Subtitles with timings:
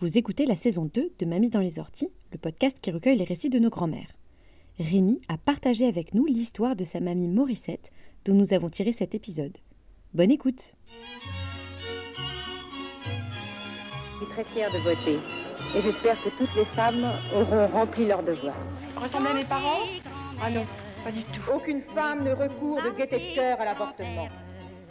[0.00, 3.24] Vous écoutez la saison 2 de Mamie dans les orties, le podcast qui recueille les
[3.24, 4.10] récits de nos grands-mères.
[4.80, 7.92] Rémi a partagé avec nous l'histoire de sa mamie Morissette,
[8.24, 9.56] dont nous avons tiré cet épisode.
[10.12, 10.74] Bonne écoute
[14.14, 15.18] Je suis très fière de voter.
[15.76, 18.56] Et j'espère que toutes les femmes auront rempli leur devoir.
[19.00, 19.84] Ressemblez à mes parents?
[20.42, 20.66] Ah non,
[21.04, 21.42] pas du tout.
[21.54, 24.28] Aucune femme ne recourt de gaieté de cœur à l'avortement.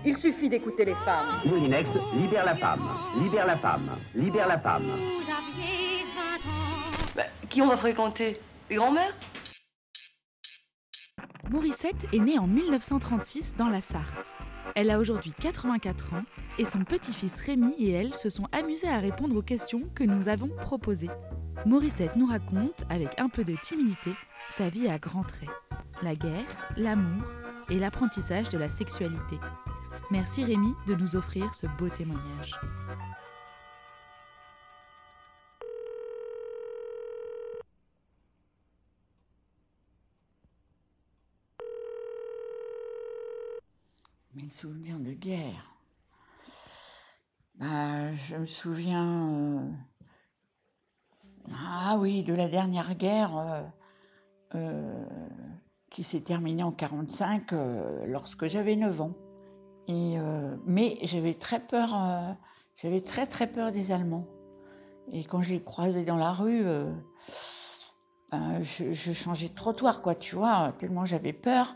[0.05, 1.39] Il suffit d'écouter les femmes.
[1.45, 2.89] Moulinex, libère la femme,
[3.21, 4.83] libère la femme, libère la femme.
[7.15, 8.41] Bah, qui on va fréquenter?
[8.69, 9.13] Les grands-mères?
[11.49, 14.35] Morissette est née en 1936 dans la Sarthe.
[14.75, 16.23] Elle a aujourd'hui 84 ans
[16.57, 20.27] et son petit-fils Rémi et elle se sont amusés à répondre aux questions que nous
[20.27, 21.11] avons proposées.
[21.65, 24.11] Morissette nous raconte, avec un peu de timidité,
[24.49, 25.49] sa vie à grands traits.
[26.01, 26.43] La guerre,
[26.75, 27.23] l'amour
[27.69, 29.37] et l'apprentissage de la sexualité.
[30.11, 32.55] Merci Rémi de nous offrir ce beau témoignage.
[44.35, 45.71] Mes souvenirs de guerre.
[47.55, 49.29] Bah, je me souviens.
[49.59, 49.71] euh,
[51.53, 53.61] Ah oui, de la dernière guerre euh,
[54.55, 55.05] euh,
[55.91, 59.13] qui s'est terminée en 45 euh, lorsque j'avais 9 ans.
[59.89, 62.33] Euh, mais j'avais très peur, euh,
[62.75, 64.27] j'avais très très peur des Allemands.
[65.11, 66.91] Et quand je les croisais dans la rue, euh,
[68.31, 71.75] ben, je, changeais de trottoir, quoi, tu vois, tellement j'avais peur.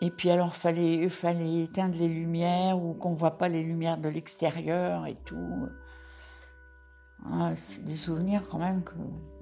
[0.00, 4.08] Et puis alors, fallait, fallait éteindre les lumières ou qu'on voit pas les lumières de
[4.08, 5.68] l'extérieur et tout.
[7.24, 8.82] Ah, c'est des souvenirs quand même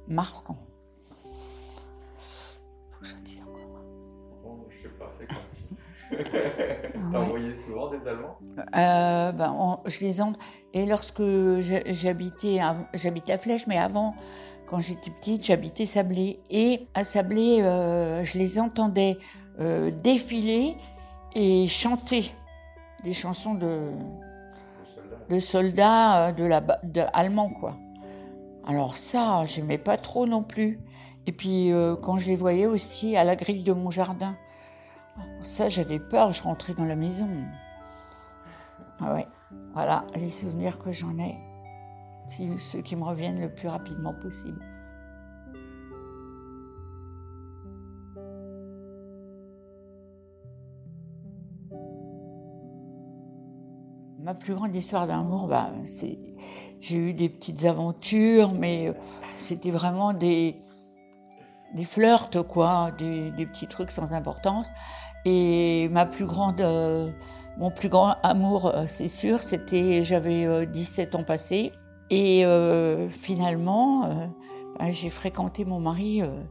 [0.06, 0.71] marquants.
[6.12, 7.24] T'as Ouais.
[7.26, 8.36] envoyé souvent des Allemands?
[8.58, 10.32] Euh, ben, on- je les en...
[10.74, 11.22] Et lorsque
[11.90, 12.58] j'habitais,
[12.94, 14.14] j'habitais à Flèche, mais avant,
[14.66, 16.40] quand j'étais petite, j'habitais Sablé.
[16.50, 19.18] Et à Sablé, euh, je les entendais
[19.60, 20.76] euh, défiler
[21.34, 22.32] et chanter
[23.04, 23.90] des chansons de,
[25.28, 27.76] de soldats de la, de, allemands, quoi.
[28.66, 30.78] Alors ça, j'aimais pas trop non plus.
[31.26, 34.36] Et puis, euh, quand je les voyais aussi à la grille de mon jardin,
[35.40, 37.28] ça, j'avais peur, je rentrais dans la maison.
[39.00, 39.26] Ah ouais,
[39.74, 41.36] voilà les souvenirs que j'en ai.
[42.58, 44.64] Ceux qui me reviennent le plus rapidement possible.
[54.20, 55.72] Ma plus grande histoire d'amour, bah,
[56.80, 58.94] j'ai eu des petites aventures, mais
[59.36, 60.60] c'était vraiment des,
[61.74, 64.68] des flirts, quoi, des, petits trucs sans importance.
[65.24, 67.10] Et euh,
[67.58, 71.72] mon plus grand amour, euh, c'est sûr, c'était, j'avais euh, 17 ans passés.
[72.10, 74.26] Et euh, finalement, euh,
[74.78, 76.42] bah, j'ai fréquenté mon mari, euh,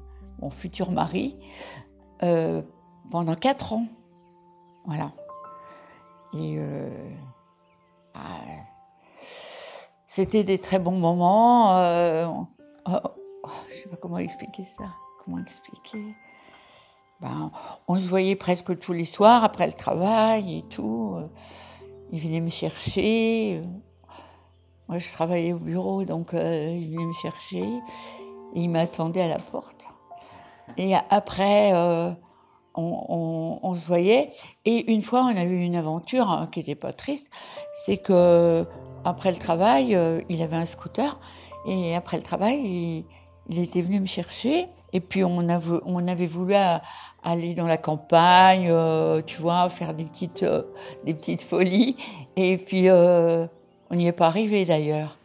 [0.41, 1.37] mon futur mari,
[2.23, 2.61] euh,
[3.11, 3.85] pendant 4 ans.
[4.85, 5.11] Voilà.
[6.33, 6.89] Et euh,
[8.15, 8.39] ah,
[10.07, 11.75] c'était des très bons moments.
[11.77, 12.25] euh,
[12.87, 12.99] oh,
[13.43, 14.85] oh, je sais pas comment expliquer ça.
[15.23, 16.15] Comment expliquer?
[17.19, 17.51] Ben,
[17.87, 21.13] On se voyait presque tous les soirs après le travail et tout.
[21.17, 21.27] euh,
[22.11, 23.61] Il venait me chercher.
[23.61, 23.65] euh,
[24.87, 27.63] Moi, je travaillais au bureau, donc euh, il venait me chercher.
[28.55, 29.89] Il m'attendait à la porte.
[30.77, 31.71] Et après,
[32.75, 34.29] on, se voyait.
[34.65, 37.31] Et une fois, on a eu une aventure hein, qui n'était pas triste.
[37.73, 38.65] C'est que
[39.05, 39.97] après le travail,
[40.29, 41.19] il avait un scooter.
[41.65, 43.05] Et après le travail, il,
[43.49, 44.67] il était venu me chercher.
[44.93, 46.81] Et puis on, avait, voulu à-
[47.23, 50.63] aller dans la campagne, euh, tu vois, faire des petites, euh,
[51.39, 51.95] folies.
[52.35, 53.47] Et puis euh,
[53.89, 55.17] on n'y est pas arrivé d'ailleurs.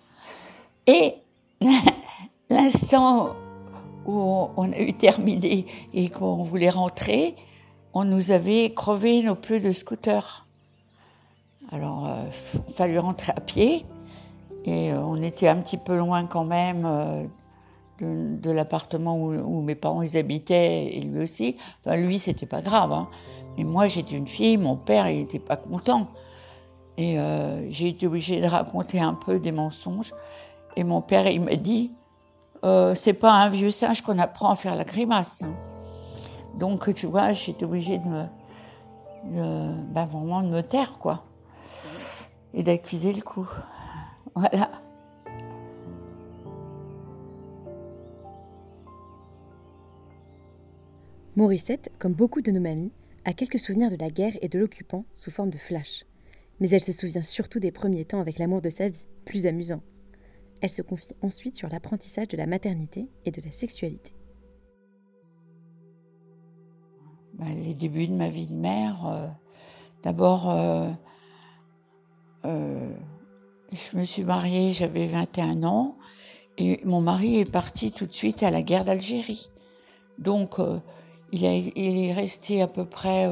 [0.86, 1.14] Et
[2.50, 3.34] l'instant
[4.06, 7.34] où on, a eu terminé et qu'on voulait rentrer,
[7.92, 10.46] on nous avait crevé nos pneus de scooter.
[11.72, 12.24] Alors, euh,
[12.68, 13.84] il fallut rentrer à pied.
[14.64, 17.24] Et euh, on était un petit peu loin quand même euh,
[18.00, 21.56] de, l'appartement où, mes parents ils habitaient, et lui aussi.
[21.80, 22.92] Enfin, lui, c'était pas grave.
[22.92, 23.08] hein.
[23.56, 26.08] Mais moi, j'étais une fille, mon père, il n'était pas content.
[26.98, 30.12] Et euh, j'ai été obligée de raconter un peu des mensonges.
[30.76, 31.92] Et mon père, il m'a dit,
[32.64, 35.42] euh, c'est pas un vieux singe qu'on apprend à faire la grimace.
[35.42, 35.54] hein.
[36.58, 38.22] Donc, tu vois, j'étais obligée de me,
[39.24, 41.24] de- bah, vraiment de me taire, quoi.
[42.54, 43.48] Et d'accuser le coup.
[44.34, 44.70] Voilà.
[51.36, 52.92] Morissette, comme beaucoup de nos mamies,
[53.26, 56.06] a quelques souvenirs de la guerre et de l'occupant sous forme de flash.
[56.60, 59.82] Mais elle se souvient surtout des premiers temps avec l'amour de sa vie, plus amusant.
[60.62, 64.14] elle se confie ensuite sur l'apprentissage de la maternité et de la sexualité.
[67.34, 69.26] Bah, les débuts de ma vie de mère, euh,
[70.02, 70.90] d'abord, euh,
[72.46, 72.90] euh,
[73.70, 75.98] je me suis mariée, j'avais 21 ans,
[76.56, 79.50] et mon mari est parti tout de suite à la guerre d'Algérie.
[80.18, 80.58] Donc,
[81.32, 83.28] il, est resté à peu près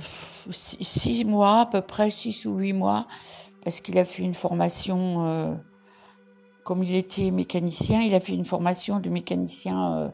[0.00, 3.06] six, six, mois, à peu près six ou huit mois,
[3.62, 5.58] parce qu'il a fait une formation,
[6.64, 10.12] comme il était mécanicien, il a fait une formation de mécanicien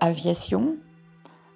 [0.00, 0.76] aviation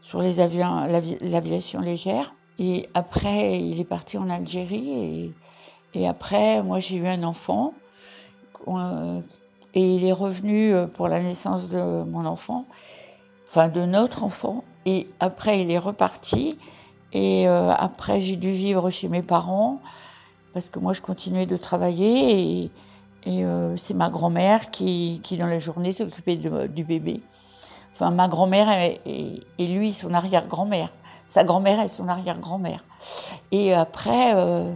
[0.09, 0.87] sur les avions,
[1.21, 2.35] l'aviation légère.
[2.59, 5.35] Et après, il est parti en Algérie.
[5.95, 7.75] Et, après, moi, j'ai eu un enfant.
[9.75, 12.67] Et il est revenu euh, pour la naissance de mon enfant,
[13.49, 14.65] enfin de notre enfant.
[14.87, 16.59] Et après, il est reparti.
[17.13, 19.81] Et euh, après, j'ai dû vivre chez mes parents
[20.53, 22.71] parce que moi, je continuais de travailler.
[23.27, 27.23] Et, euh, c'est ma grand-mère qui, qui, dans la journée, s'occupait du bébé.
[27.93, 28.69] Enfin, ma grand-mère
[29.05, 30.93] et, lui, son arrière-grand-mère.
[31.27, 32.85] Sa grand-mère et son arrière-grand-mère.
[33.51, 34.73] Et après, euh,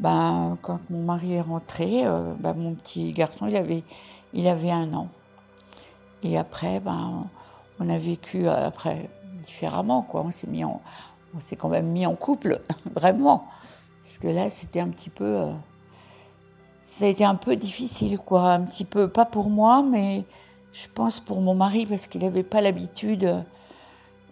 [0.00, 2.04] ben, quand mon mari est rentré,
[2.38, 3.84] ben, mon petit garçon, il avait,
[4.34, 5.08] il avait un an.
[6.22, 7.22] Et après, ben,
[7.80, 9.08] on a vécu après
[9.42, 10.22] différemment, quoi.
[10.22, 10.80] On s'est mis en,
[11.36, 12.60] on s'est quand même mis en couple,
[12.94, 13.46] vraiment.
[14.02, 15.52] Parce que là, c'était un petit peu, euh,
[16.76, 18.52] ça a été un peu difficile, quoi.
[18.52, 20.24] Un petit peu, pas pour moi, mais
[20.72, 23.44] je pense pour mon mari, parce qu'il n'avait pas l'habitude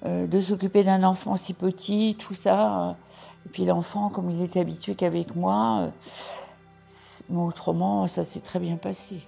[0.05, 2.97] euh, de s'occuper d'un enfant si petit, tout ça.
[3.47, 5.91] Et puis l'enfant, comme il était habitué qu'avec moi,
[7.31, 9.23] euh, autrement, ça s'est très bien passé.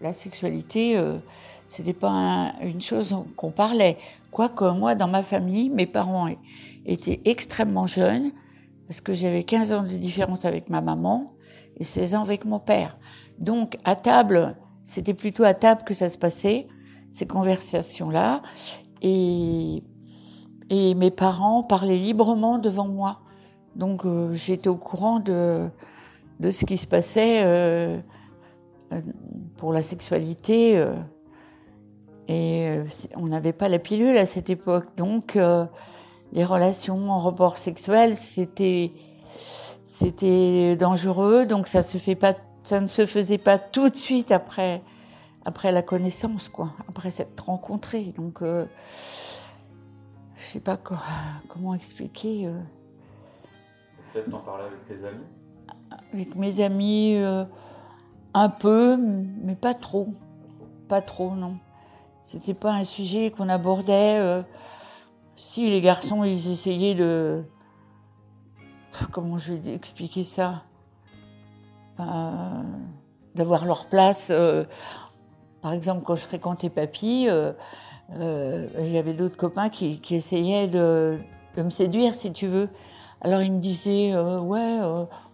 [0.00, 1.18] La sexualité, euh,
[1.66, 3.98] c'était pas une chose qu'on parlait.
[4.30, 6.28] Quoique moi, dans ma famille, mes parents
[6.86, 8.30] étaient extrêmement jeunes
[8.86, 11.32] parce que j'avais 15 ans de différence avec ma maman
[11.78, 12.96] et 16 ans avec mon père.
[13.38, 16.68] Donc à table, c'était plutôt à table que ça se passait,
[17.10, 18.42] ces conversations-là.
[19.02, 19.82] Et,
[20.70, 23.20] et mes parents parlaient librement devant moi.
[23.74, 25.68] Donc euh, j'étais au courant de,
[26.38, 27.98] de ce qui se passait euh
[29.56, 30.78] pour la sexualité.
[30.78, 30.94] Euh,
[32.28, 32.84] et euh,
[33.16, 34.86] on n'avait pas la pilule à cette époque.
[34.96, 35.38] Donc
[36.32, 38.92] les relations en rapport sexuel, c'était
[39.84, 44.30] c'était dangereux, donc ça se fait pas, ça ne se faisait pas tout de suite
[44.30, 44.82] après
[45.48, 48.12] après la connaissance, quoi, après s'être rencontré.
[48.16, 48.66] Donc, euh,
[50.36, 50.98] je sais pas quoi,
[51.48, 52.46] comment expliquer.
[52.46, 52.60] Euh.
[54.12, 55.24] Peut-être t'en parler avec tes amis?
[56.12, 57.44] Avec mes amis, euh,
[58.34, 60.08] un peu, mais pas trop,
[60.88, 61.56] pas trop, non.
[62.22, 64.18] C'était pas un sujet qu'on abordait.
[64.18, 64.42] Euh,
[65.36, 67.44] si les garçons, ils essayaient de...
[69.12, 70.64] Comment je vais expliquer ça?
[72.00, 72.62] Euh,
[73.34, 74.30] D'avoir leur place.
[74.32, 74.64] Euh,
[75.62, 77.52] par exemple, quand je fréquentais Papy, euh,
[78.10, 81.18] j'avais d'autres copains qui, essayaient de,
[81.56, 82.68] me séduire, si tu veux.
[83.20, 84.78] Alors ils me disaient, ouais,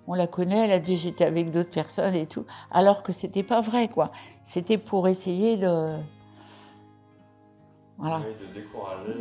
[0.06, 2.44] on la connaît, elle a dit j'étais avec d'autres personnes et tout.
[2.70, 4.12] Alors que c'était pas vrai, quoi.
[4.42, 5.96] C'était pour essayer de
[7.98, 8.20] voilà.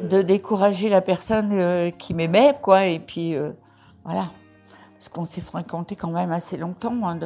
[0.10, 0.90] de, décourager.
[0.90, 2.88] la personne euh, qui m'aimait, quoi.
[2.88, 3.52] Et puis, euh,
[4.04, 4.32] voilà.
[4.94, 7.08] Parce qu'on s'est fréquenté quand même assez longtemps.
[7.08, 7.20] Hein,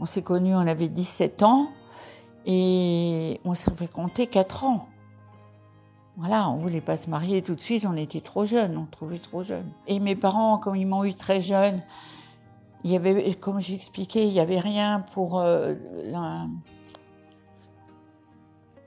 [0.00, 1.70] on s'est connus, on avait 17 ans.
[2.44, 4.88] Et on s'est fréquenté 4 ans.
[6.18, 9.18] Voilà, on voulait pas se marier tout de suite, on était trop jeunes, on trouvait
[9.18, 9.70] trop jeunes.
[9.86, 11.82] Et mes parents, comme ils m'ont eu très jeune,
[12.84, 15.74] il y avait, comme j'expliquais, il y avait rien pour euh,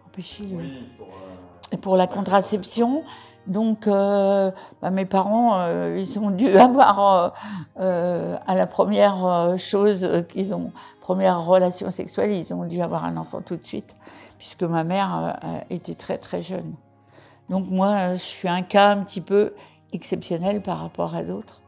[0.05, 0.45] empêcher.
[0.51, 3.03] Oui, pour, pour la contraception.
[3.49, 7.33] Donc, euh, bah, mes parents, euh, ils ont dû avoir
[7.79, 13.17] euh, à la première chose qu'ils ont, première relation sexuelle, ils ont dû avoir un
[13.17, 13.95] enfant tout de suite,
[14.37, 16.75] puisque ma mère était très très jeune.
[17.49, 19.53] Donc moi, je suis un cas un petit peu
[19.91, 21.63] exceptionnel par rapport à d'autres.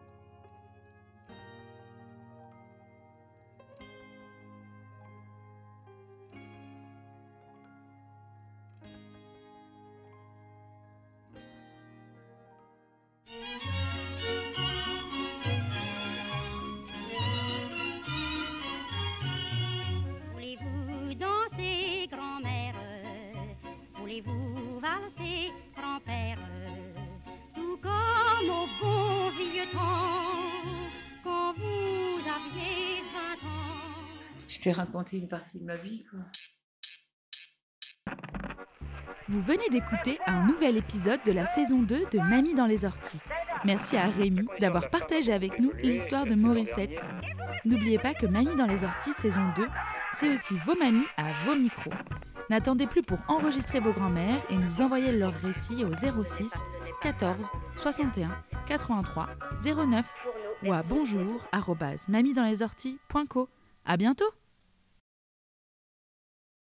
[34.48, 36.06] Je t'ai raconté une partie de ma vie.
[39.28, 43.20] Vous venez d'écouter un nouvel épisode de la saison 2 de Mamie dans les orties.
[43.64, 47.06] Merci à Rémi d'avoir partagé avec nous l'histoire de Morissette.
[47.64, 49.66] N'oubliez pas que Mamie dans les orties saison 2,
[50.16, 51.94] c'est aussi vos mamies à vos micros.
[52.50, 56.52] N'attendez plus pour enregistrer vos grands-mères et nous envoyer leurs récits au 06
[57.02, 58.30] 14 61
[58.68, 59.30] 83
[59.64, 60.16] 09
[60.64, 63.48] ou à bonjour@mamiedanslеsorties.co.
[63.86, 64.32] À bientôt.